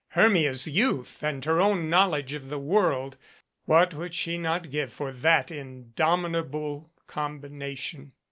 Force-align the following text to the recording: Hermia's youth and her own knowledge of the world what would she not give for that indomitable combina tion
Hermia's 0.15 0.65
youth 0.65 1.21
and 1.21 1.45
her 1.45 1.61
own 1.61 1.87
knowledge 1.87 2.33
of 2.33 2.49
the 2.49 2.57
world 2.57 3.17
what 3.65 3.93
would 3.93 4.15
she 4.15 4.35
not 4.35 4.71
give 4.71 4.91
for 4.91 5.11
that 5.11 5.51
indomitable 5.51 6.89
combina 7.07 7.77
tion 7.77 8.11